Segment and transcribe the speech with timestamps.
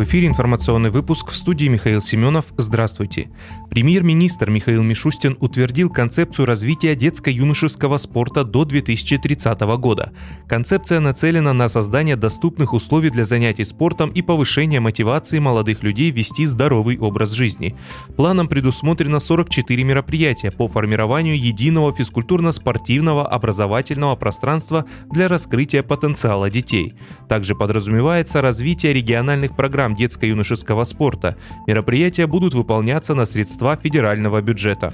[0.00, 2.46] В эфире информационный выпуск в студии Михаил Семенов.
[2.56, 3.30] Здравствуйте.
[3.68, 10.14] Премьер-министр Михаил Мишустин утвердил концепцию развития детско-юношеского спорта до 2030 года.
[10.48, 16.46] Концепция нацелена на создание доступных условий для занятий спортом и повышение мотивации молодых людей вести
[16.46, 17.76] здоровый образ жизни.
[18.16, 26.94] Планом предусмотрено 44 мероприятия по формированию единого физкультурно-спортивного образовательного пространства для раскрытия потенциала детей.
[27.28, 31.36] Также подразумевается развитие региональных программ программ детско-юношеского спорта.
[31.66, 34.92] Мероприятия будут выполняться на средства федерального бюджета.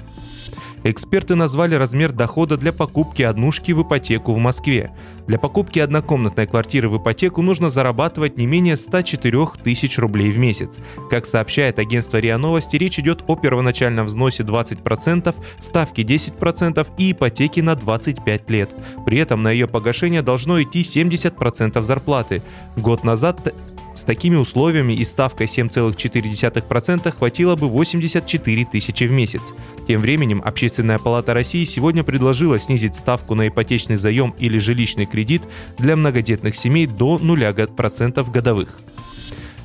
[0.83, 4.91] Эксперты назвали размер дохода для покупки однушки в ипотеку в Москве.
[5.27, 10.79] Для покупки однокомнатной квартиры в ипотеку нужно зарабатывать не менее 104 тысяч рублей в месяц.
[11.09, 17.61] Как сообщает агентство РИА Новости, речь идет о первоначальном взносе 20%, ставке 10% и ипотеке
[17.63, 18.69] на 25 лет.
[19.05, 22.41] При этом на ее погашение должно идти 70% зарплаты.
[22.77, 23.53] Год назад
[23.97, 29.53] с такими условиями и ставкой 7,4% хватило бы 84 тысячи в месяц.
[29.87, 35.43] Тем временем Общественная палата России сегодня предложила снизить ставку на ипотечный заем или жилищный кредит
[35.77, 38.69] для многодетных семей до 0% годовых.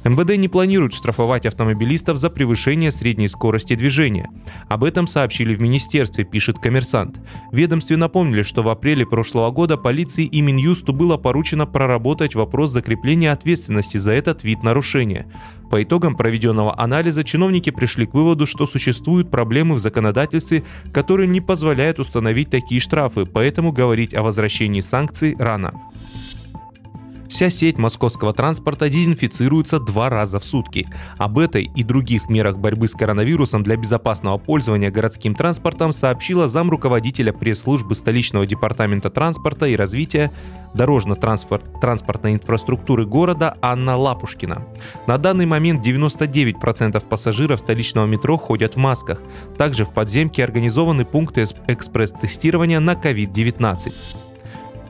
[0.04, 4.30] МВД не планирует штрафовать автомобилистов за превышение средней скорости движения.
[4.68, 7.20] Об этом сообщили в министерстве, пишет коммерсант.
[7.52, 13.30] Ведомстве напомнили, что в апреле прошлого года полиции и Минюсту было поручено проработать вопрос закрепления
[13.30, 15.26] ответственности за этот вид нарушения.
[15.70, 21.40] По итогам проведенного анализа чиновники пришли к выводу, что существуют проблемы в законодательстве, которые не
[21.40, 25.72] позволяют установить такие штрафы, поэтому говорить о возвращении санкций рано.
[27.32, 30.86] Вся сеть московского транспорта дезинфицируется два раза в сутки.
[31.16, 36.68] Об этой и других мерах борьбы с коронавирусом для безопасного пользования городским транспортом сообщила зам
[36.68, 40.30] руководителя пресс-службы столичного департамента транспорта и развития
[40.74, 44.66] дорожно-транспортной инфраструктуры города Анна Лапушкина.
[45.06, 49.22] На данный момент 99% пассажиров столичного метро ходят в масках.
[49.56, 53.90] Также в подземке организованы пункты экспресс-тестирования на COVID-19.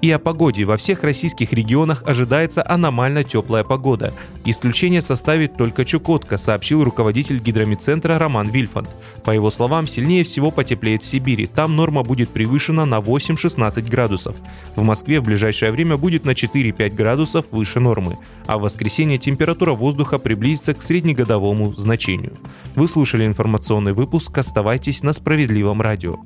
[0.02, 0.64] И о погоде.
[0.64, 4.12] Во всех российских регионах ожидается аномально теплая погода.
[4.44, 8.90] Исключение составит только Чукотка, сообщил руководитель гидромедцентра Роман Вильфанд.
[9.24, 11.46] По его словам, сильнее всего потеплеет в Сибири.
[11.46, 14.34] Там норма будет превышена на 8-16 градусов.
[14.74, 18.19] В Москве в ближайшее время будет на 4-5 градусов выше нормы.
[18.46, 22.32] А в воскресенье температура воздуха приблизится к среднегодовому значению.
[22.74, 24.36] Вы слушали информационный выпуск.
[24.36, 26.16] Оставайтесь на справедливом радио.